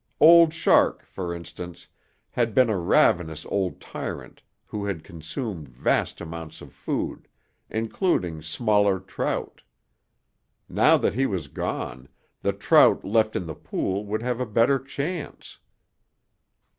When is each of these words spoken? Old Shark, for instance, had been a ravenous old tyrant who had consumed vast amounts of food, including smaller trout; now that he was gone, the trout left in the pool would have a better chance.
Old 0.19 0.51
Shark, 0.51 1.05
for 1.05 1.31
instance, 1.31 1.85
had 2.31 2.55
been 2.55 2.71
a 2.71 2.77
ravenous 2.79 3.45
old 3.45 3.79
tyrant 3.79 4.41
who 4.65 4.83
had 4.85 5.03
consumed 5.03 5.69
vast 5.69 6.19
amounts 6.19 6.59
of 6.59 6.73
food, 6.73 7.27
including 7.69 8.41
smaller 8.41 8.99
trout; 8.99 9.61
now 10.67 10.97
that 10.97 11.13
he 11.13 11.27
was 11.27 11.47
gone, 11.49 12.09
the 12.39 12.51
trout 12.51 13.05
left 13.05 13.35
in 13.35 13.45
the 13.45 13.53
pool 13.53 14.03
would 14.07 14.23
have 14.23 14.39
a 14.39 14.45
better 14.47 14.79
chance. 14.79 15.59